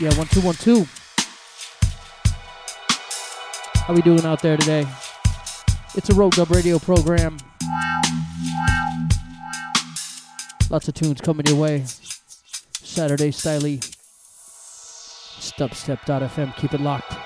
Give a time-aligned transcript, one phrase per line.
[0.00, 0.86] Yeah, one two one two.
[3.82, 4.86] How we doing out there today?
[5.94, 7.36] It's a Road Dub Radio program.
[10.70, 11.84] Lots of tunes coming your way.
[11.84, 13.80] Saturday Styley.
[15.58, 16.56] Dubstep.fm.
[16.56, 17.19] Keep it locked.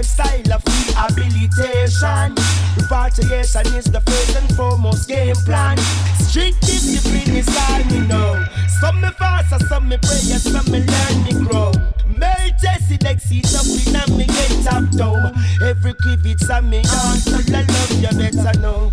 [0.00, 2.34] Lifestyle of rehabilitation.
[2.76, 5.76] Repatriation is the first and foremost game plan.
[6.18, 8.42] Strict discipline is all me know.
[8.80, 11.72] Some me fast some me pray some me learn me grow.
[12.16, 15.34] Melchizedek seat up in and me get top down.
[15.62, 18.92] Every kivitz and me full of love you better know.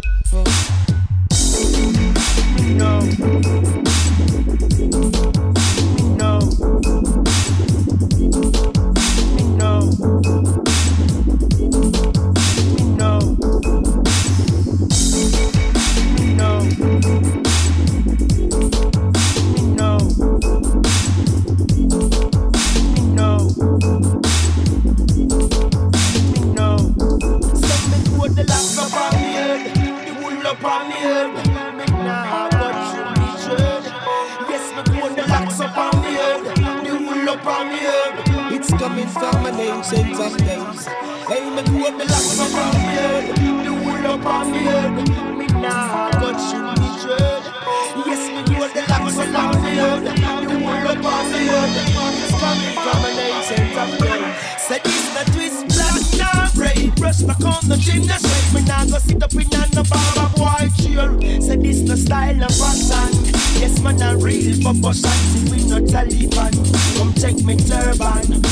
[64.67, 65.17] Real bubble shot
[65.51, 66.53] we no Taliban
[66.97, 68.43] Come check me turban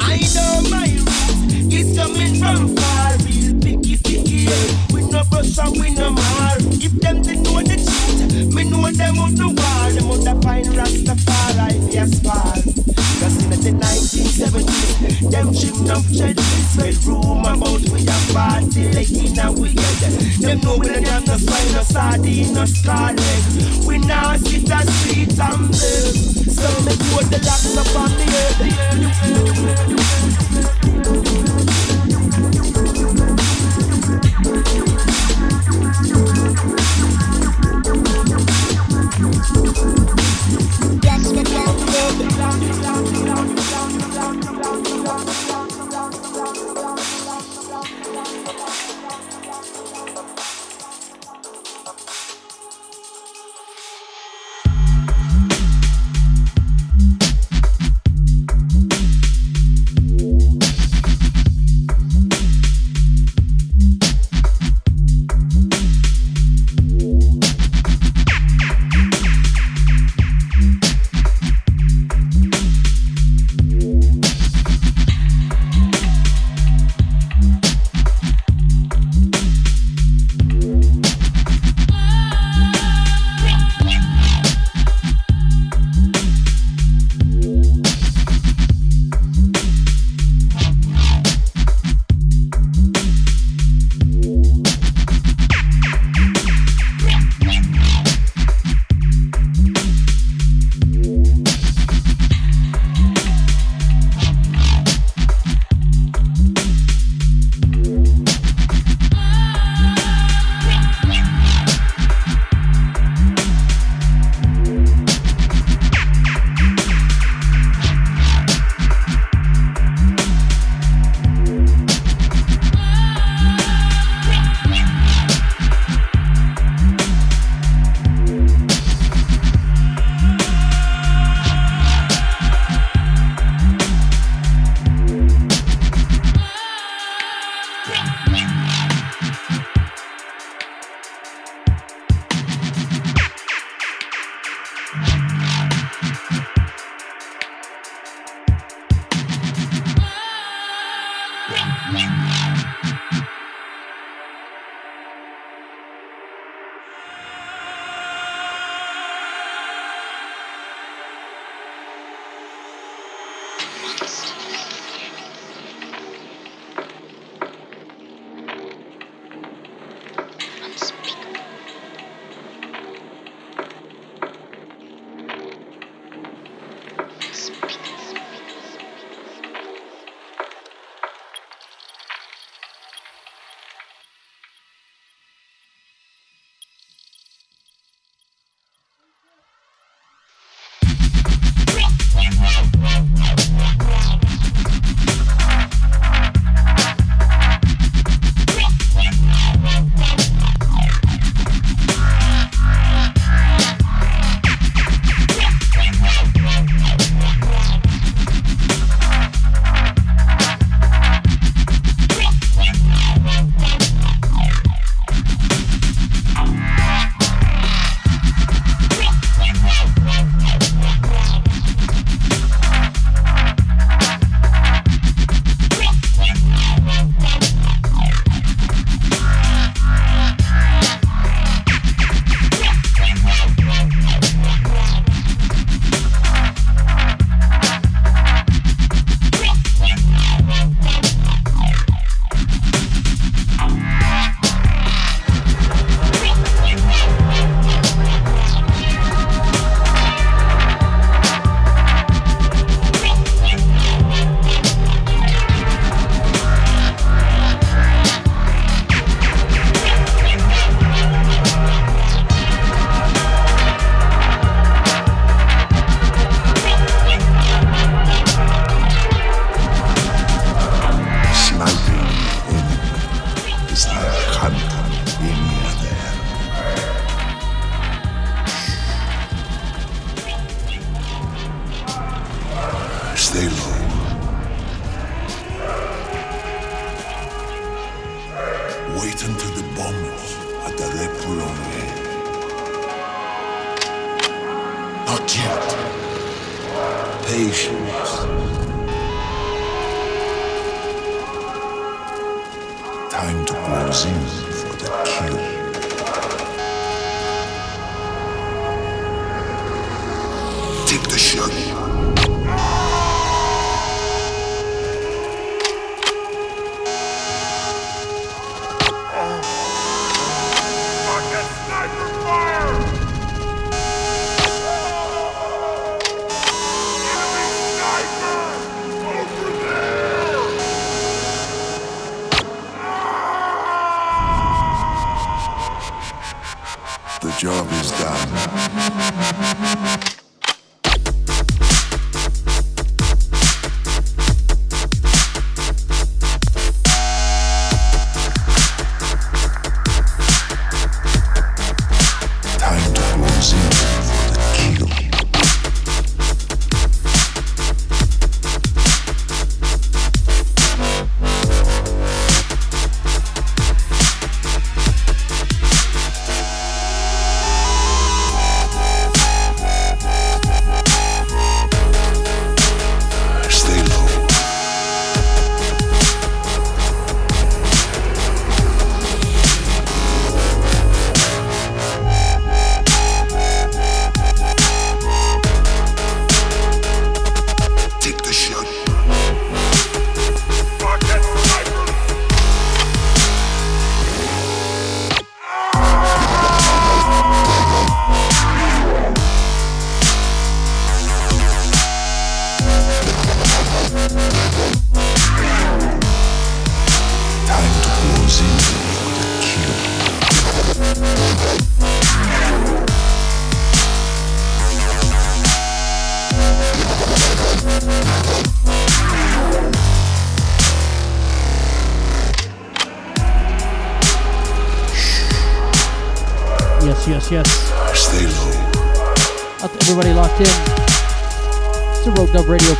[0.00, 1.40] I know my roots
[1.72, 3.16] It's coming from far.
[3.26, 4.48] Real picky picky
[4.92, 6.56] We no brush and we no mar.
[6.80, 10.42] If them they know the truth Me know them on the wall Them on the
[10.42, 12.54] fine Rastafari Yes far
[13.20, 15.48] Cause in the 1970s, them
[15.94, 18.88] of dread Spread rumor about we a party.
[18.96, 20.88] Like in a weekend Them know we
[21.90, 26.16] sardine, no scarlet We now sit a street and live
[26.58, 28.26] So me put the locks up on the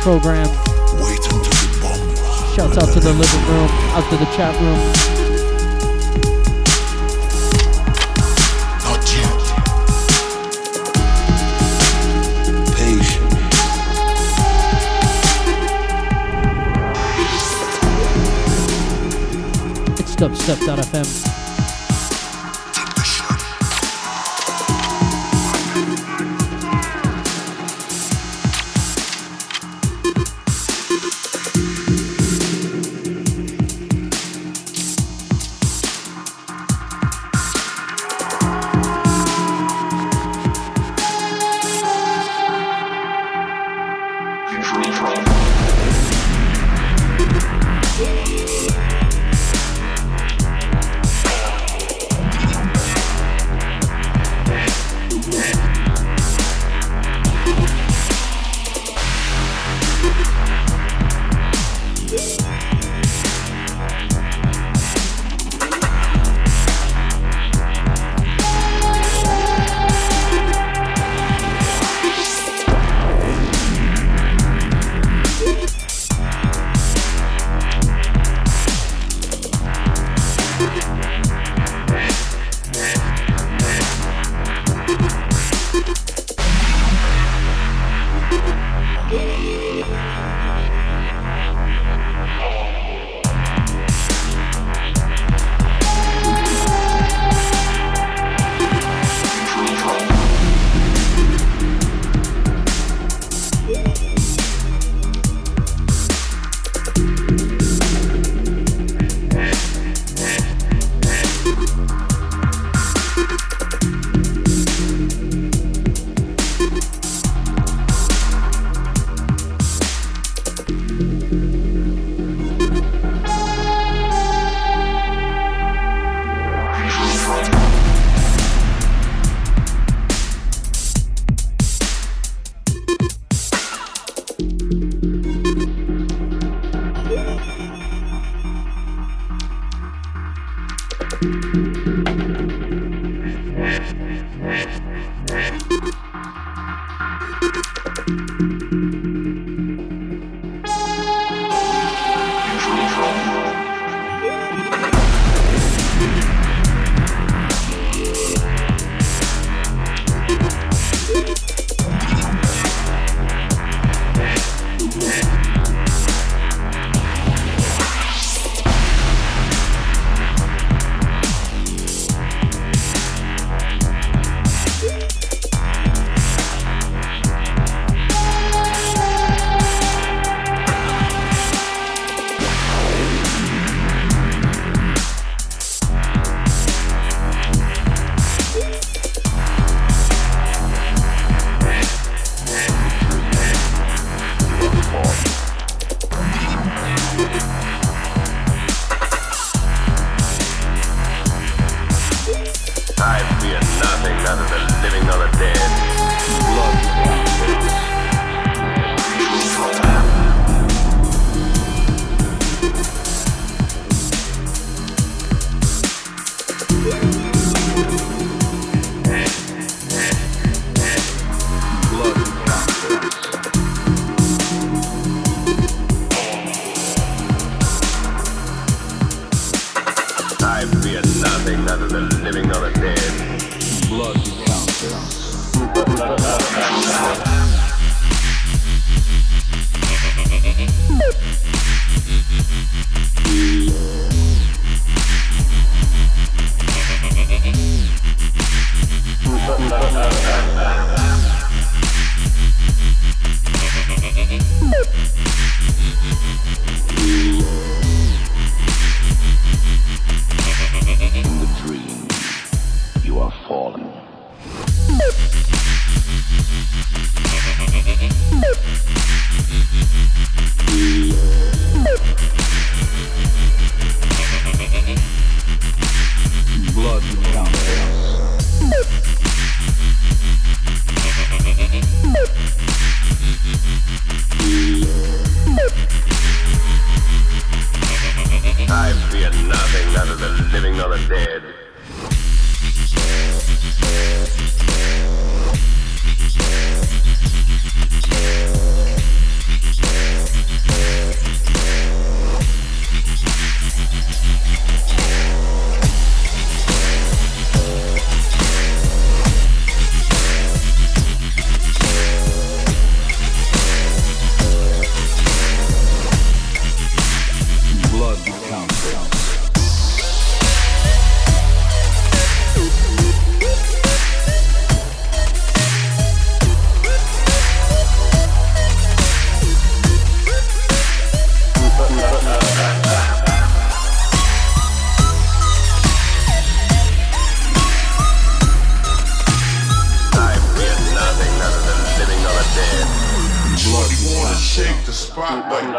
[0.01, 0.40] program.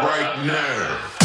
[0.05, 1.22] Yeah.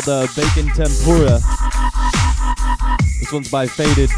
[0.00, 1.40] called uh, Bacon Tempura.
[3.18, 4.10] This one's by Faded.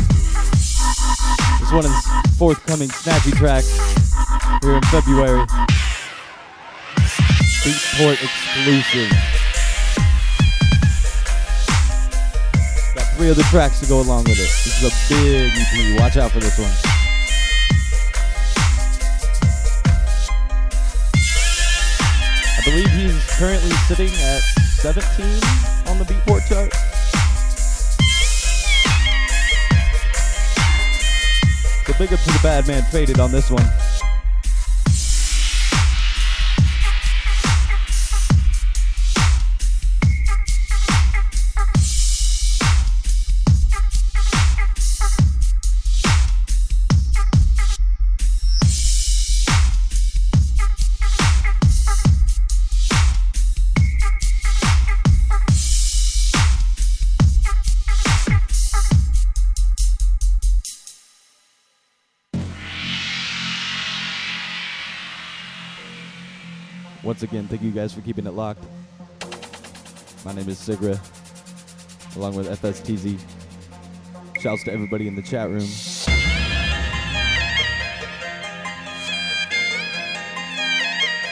[1.61, 2.07] This one is
[2.37, 3.65] forthcoming Snatchy track
[4.63, 5.47] here in February.
[7.63, 9.11] Beatport exclusive.
[12.95, 14.51] Got three other tracks to go along with it.
[14.65, 16.01] This is a big EP.
[16.01, 16.71] Watch out for this one.
[22.59, 24.43] I believe he's currently sitting at
[24.83, 25.72] 17 on
[26.05, 26.73] the Beatport chart.
[31.87, 33.82] So big up to the bad man faded on this one.
[67.23, 68.65] Once again, thank you guys for keeping it locked.
[70.25, 70.99] My name is Sigra,
[72.17, 73.17] along with FSTZ.
[74.41, 75.61] Shouts to everybody in the chat room.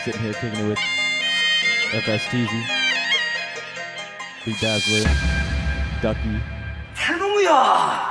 [0.04, 0.78] Sitting here kicking it with
[2.04, 2.52] FSTZ,
[4.44, 5.10] Big Dazzler,
[6.02, 6.40] Ducky.
[6.94, 8.09] Hallelujah!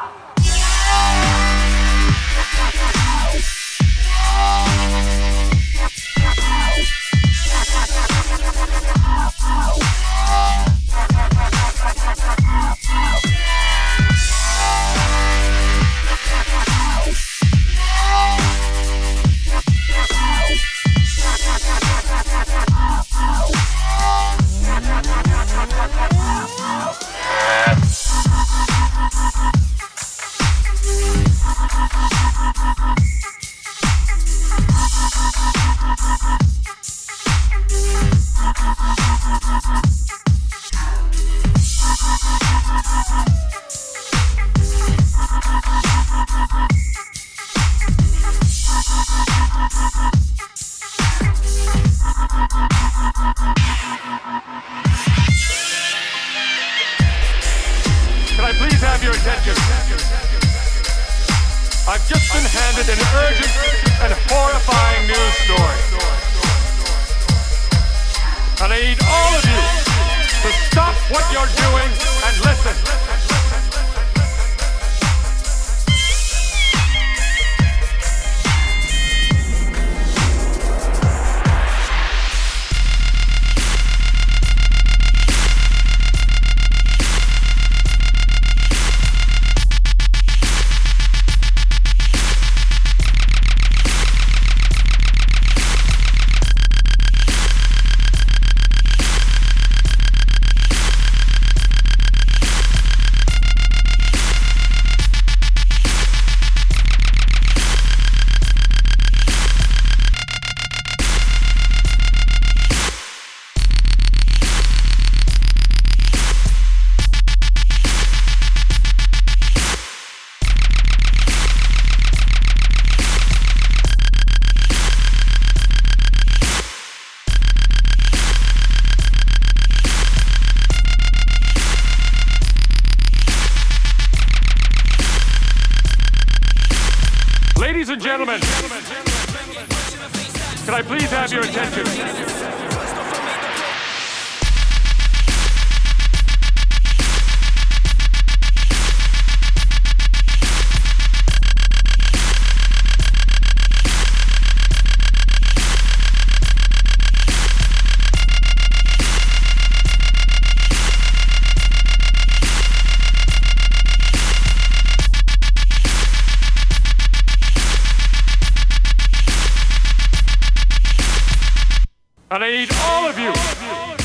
[172.32, 173.34] And I need all of you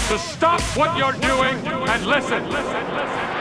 [0.09, 2.49] to stop what you're doing and listen.
[2.49, 3.34] listen, listen.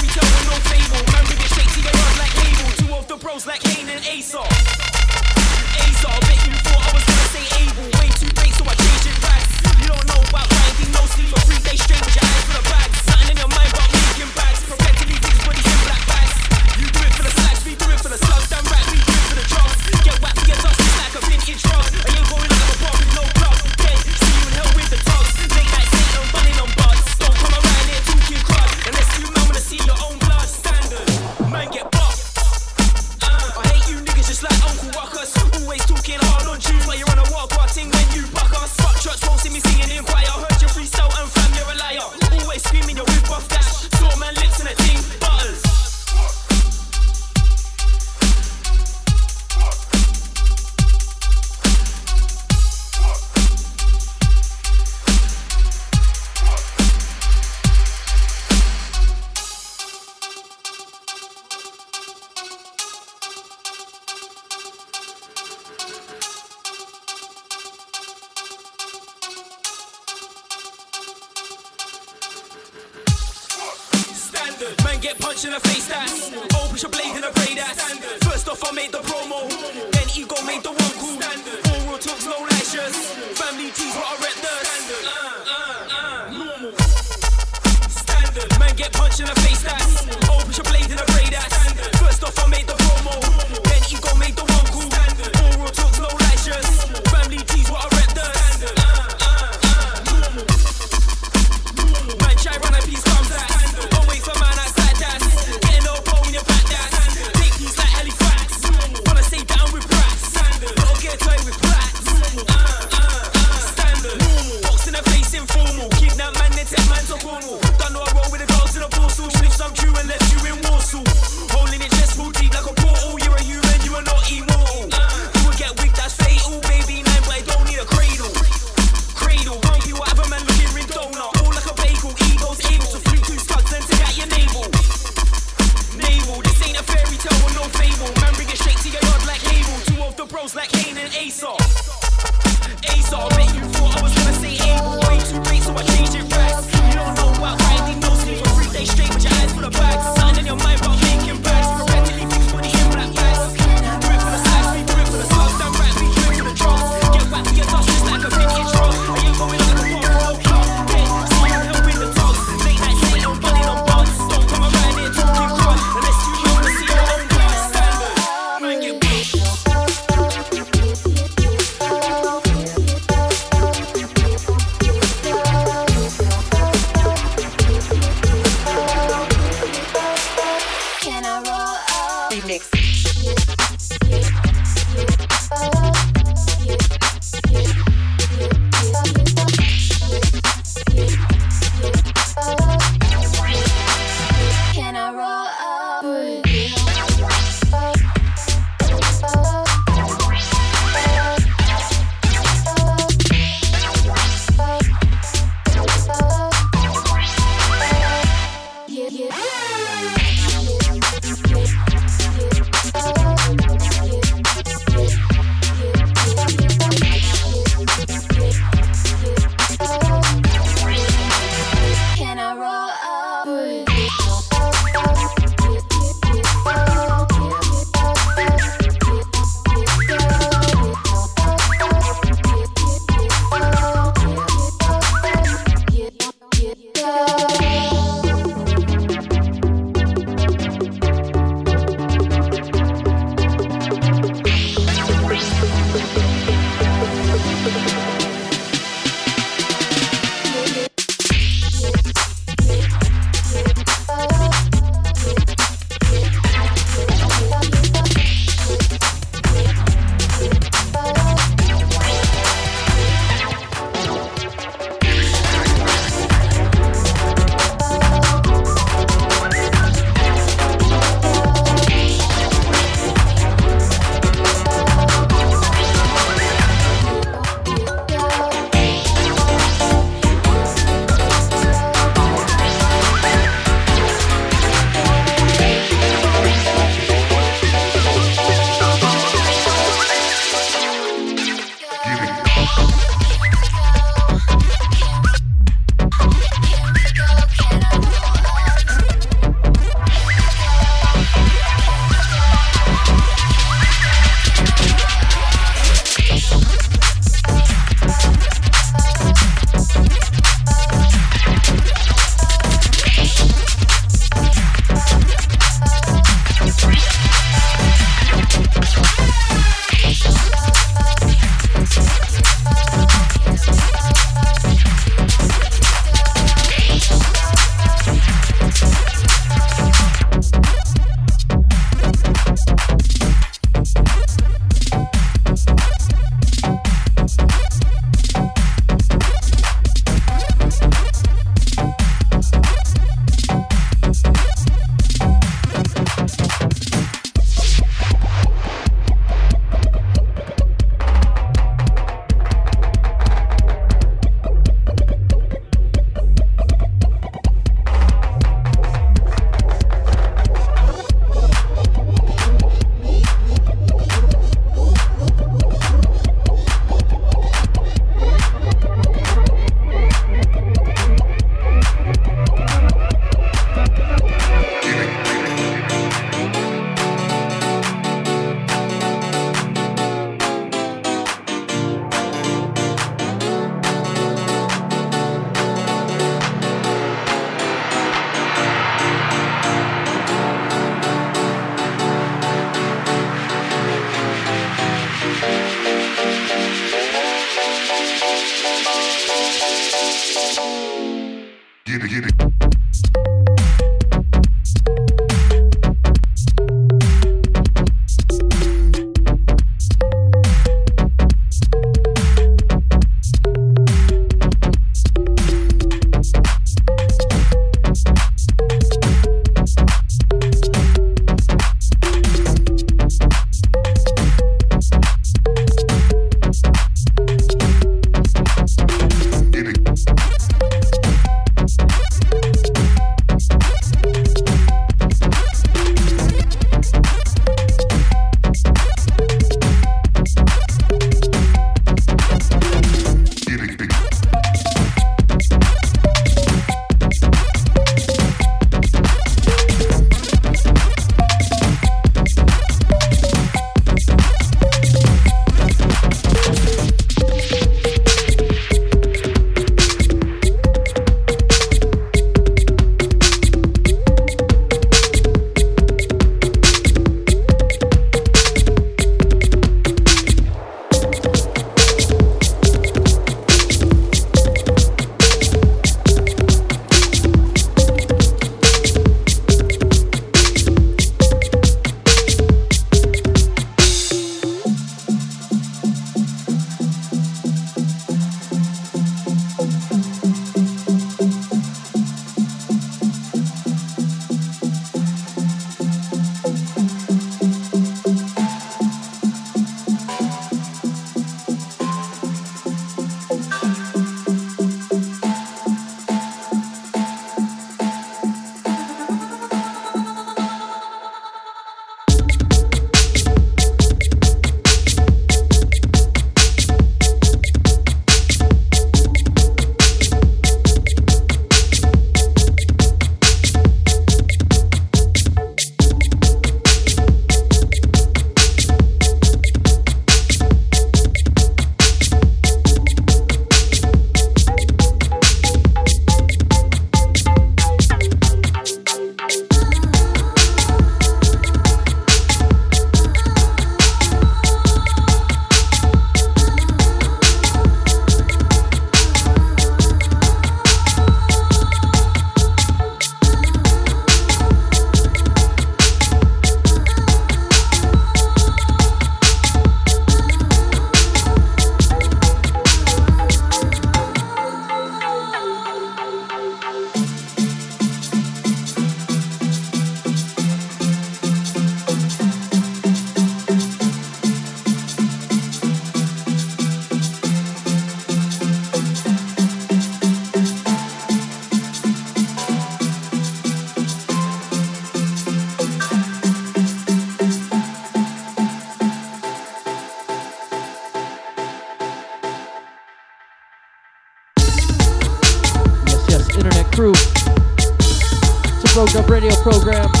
[599.41, 600.00] Program.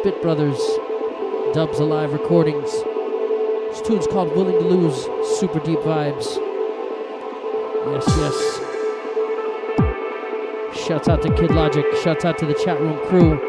[0.00, 0.60] Spit Brothers,
[1.54, 2.70] Dubs Alive Recordings.
[2.70, 5.08] This tune's called Willing to Lose,
[5.38, 6.36] super deep vibes.
[7.90, 8.36] Yes, yes.
[10.86, 13.47] Shouts out to Kid Logic, shouts out to the chat room crew.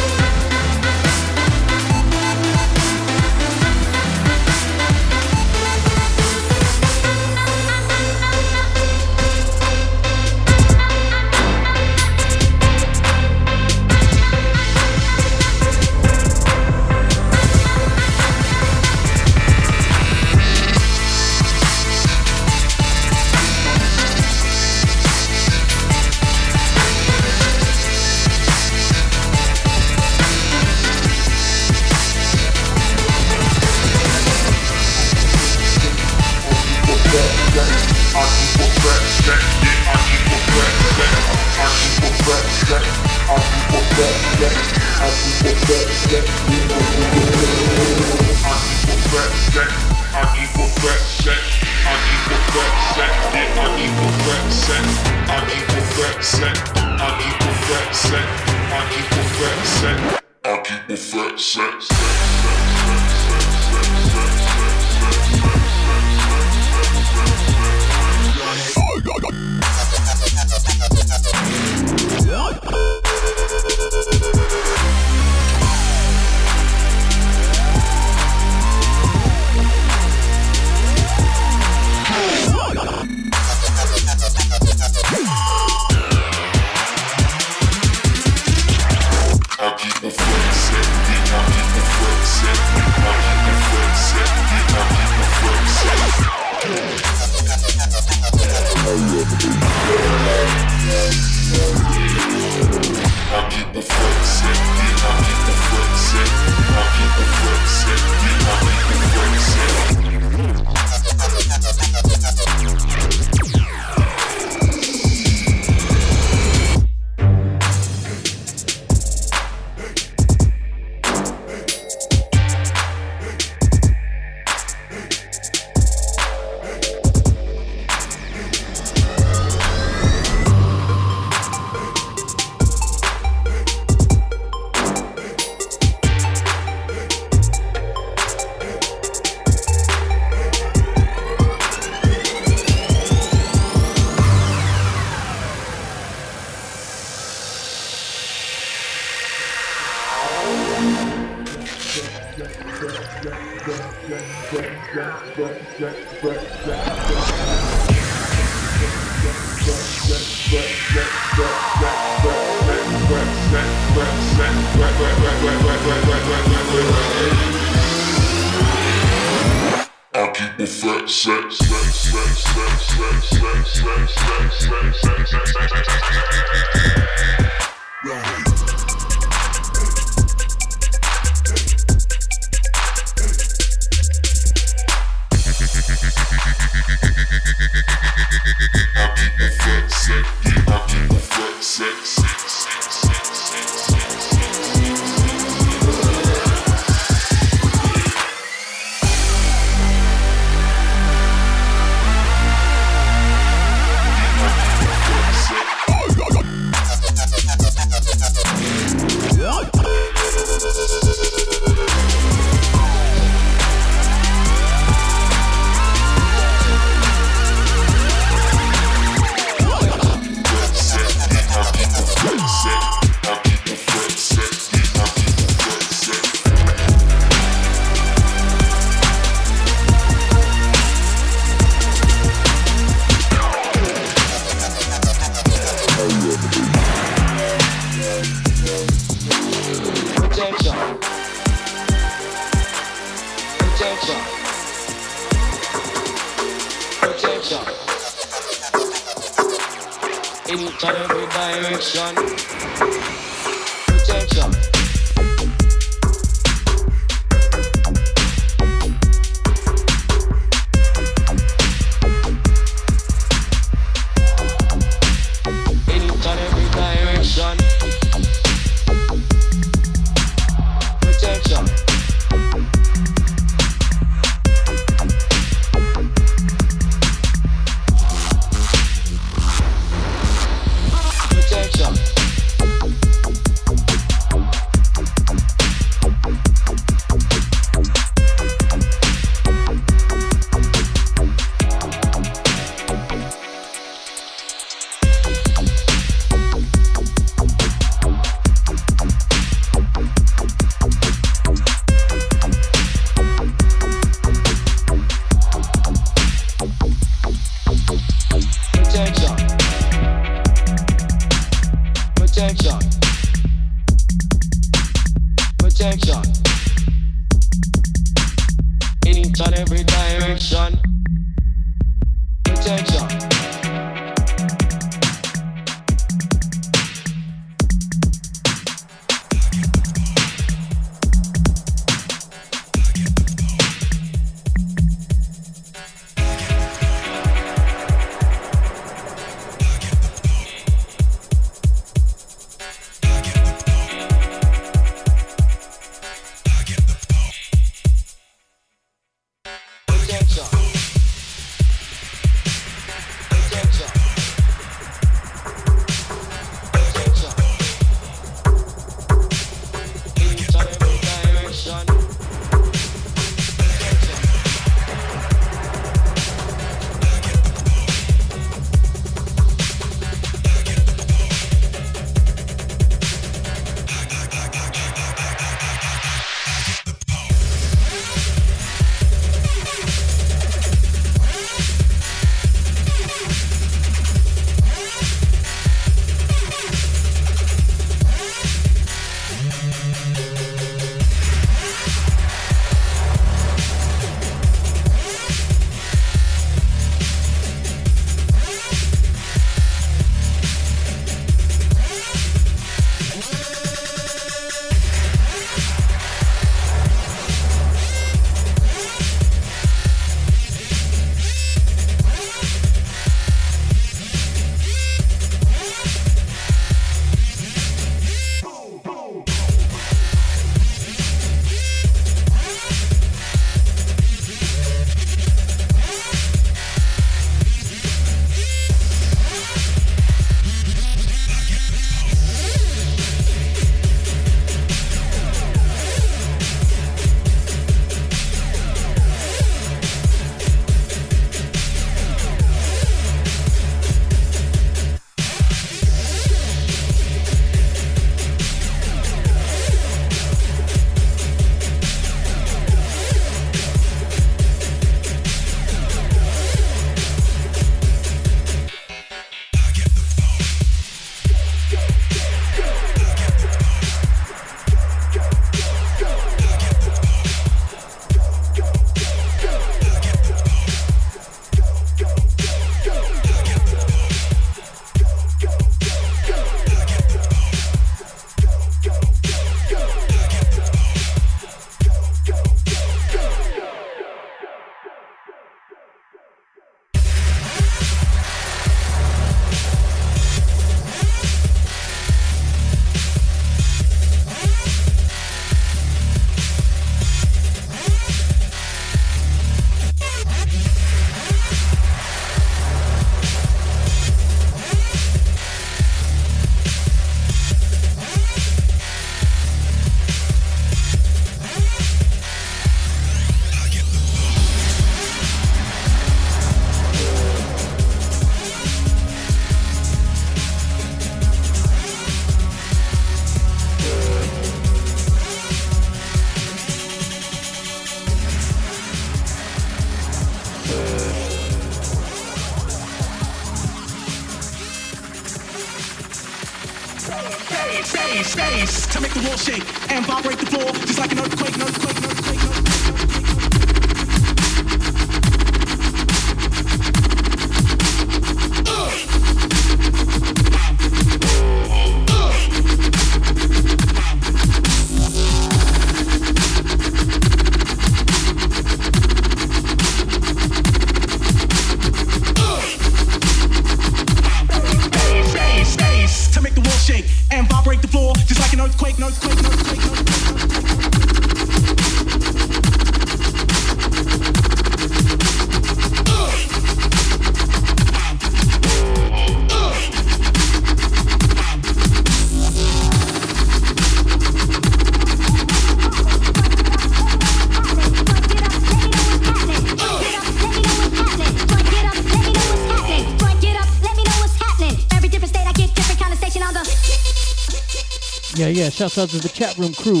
[598.74, 600.00] shouts out to the chat room crew.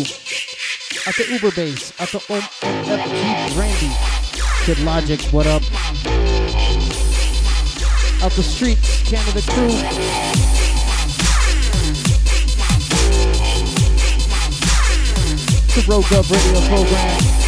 [1.06, 1.92] at the Uber Base.
[2.00, 3.90] at the OMFG Brandy.
[4.64, 5.62] Kid Logic, what up?
[8.20, 9.68] Out the streets, Canada crew.
[15.74, 17.43] the Rogue Dub Radio program.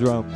[0.00, 0.29] Called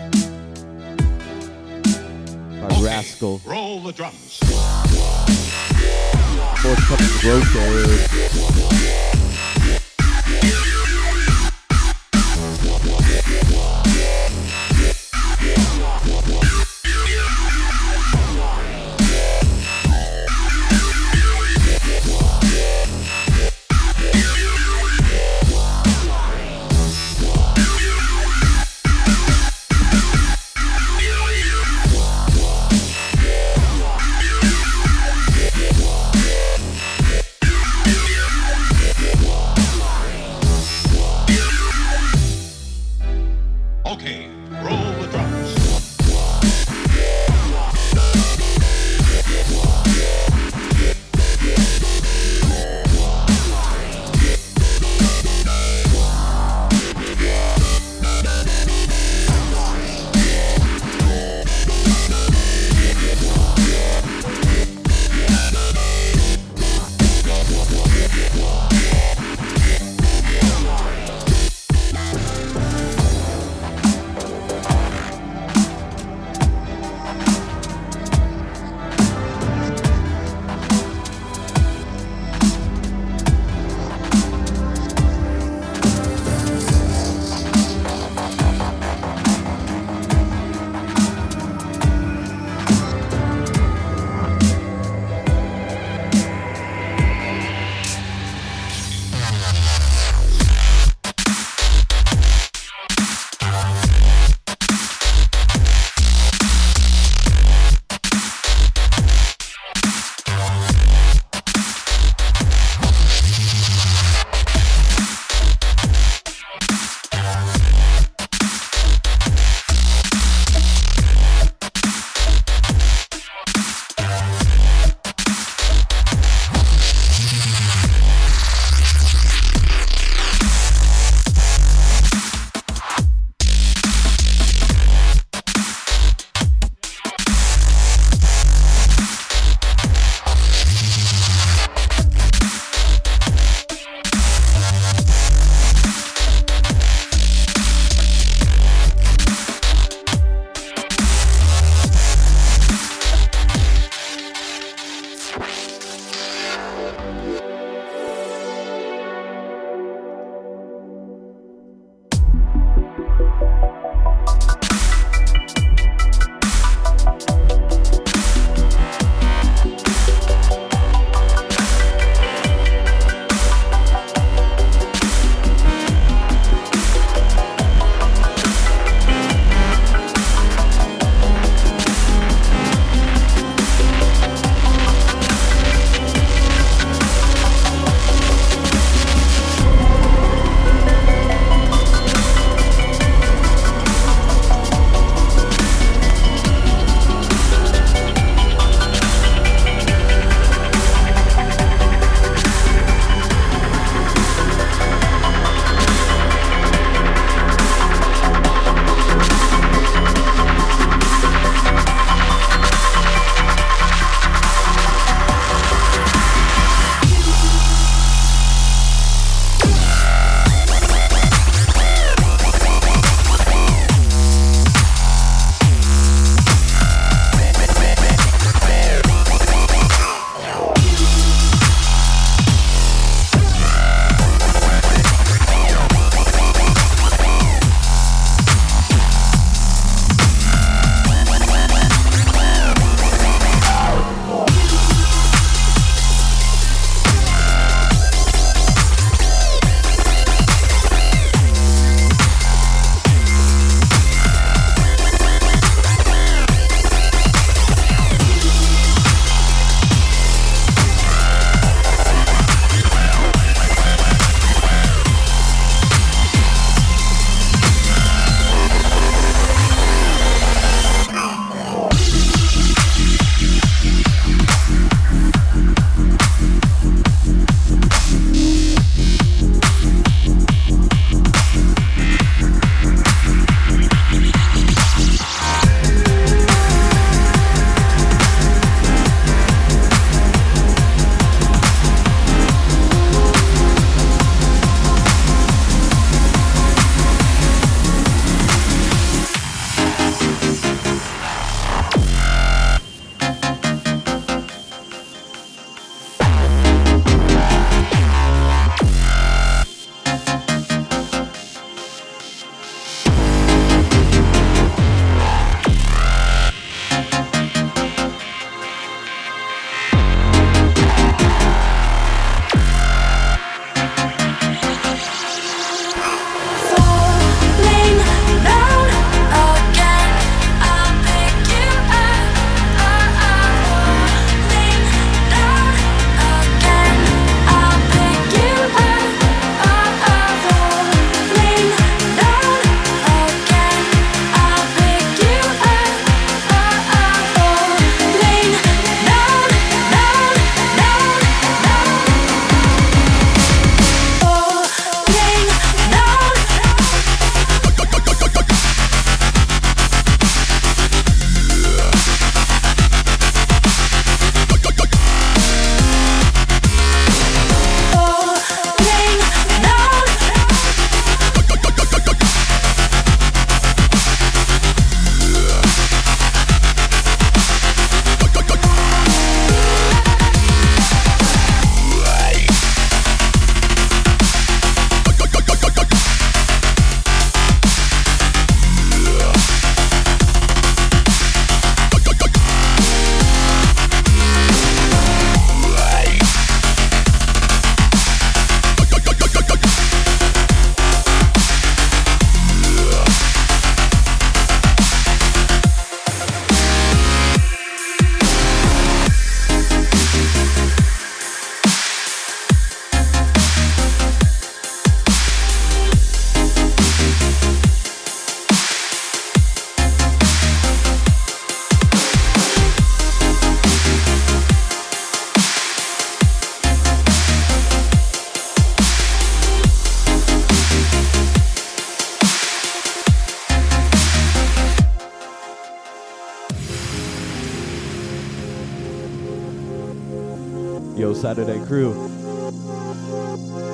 [441.67, 441.95] crew.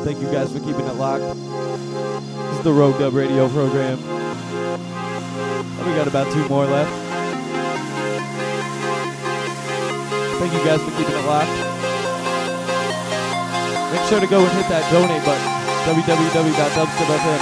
[0.04, 1.22] Thank you guys for keeping it locked.
[1.22, 3.98] This is the Rogue Dub Radio program.
[5.84, 6.92] We got about two more left.
[10.38, 11.50] Thank you guys for keeping it locked.
[13.92, 15.44] Make sure to go and hit that donate button.
[15.90, 17.40] www.dubstep.fm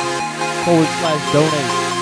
[0.64, 1.97] forward slash donate.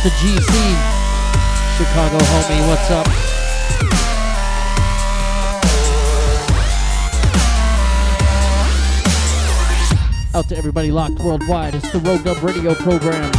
[0.00, 0.54] Out to GC.
[1.76, 3.06] Chicago homie, what's up?
[10.34, 11.74] Out to everybody locked worldwide.
[11.74, 13.30] It's the Rogue Dub Radio program.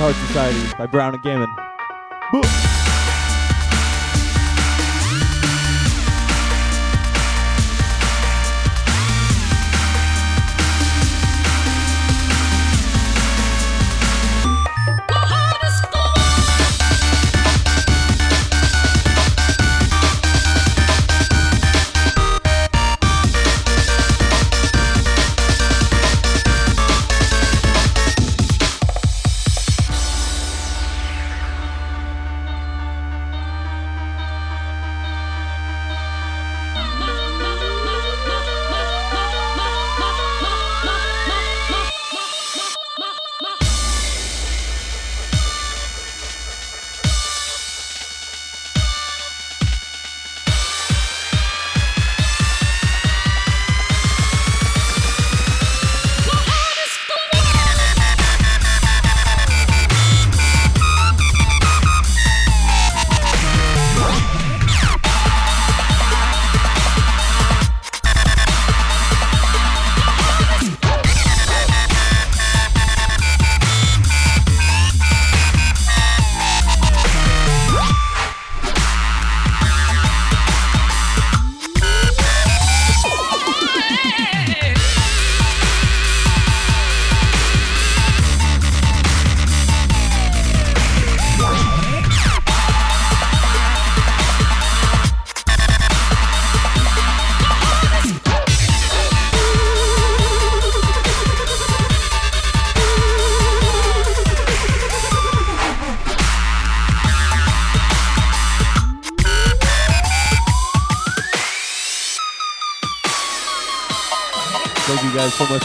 [0.00, 1.69] Heart Society by Brown and Gammon.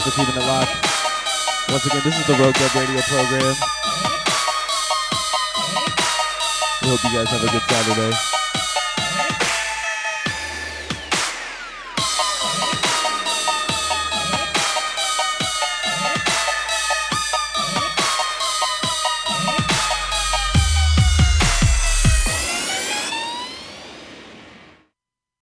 [0.06, 0.70] For keeping it locked.
[1.68, 3.56] Once again, this is the Rogue Dub Radio program.
[6.80, 8.45] We hope you guys have a good Saturday.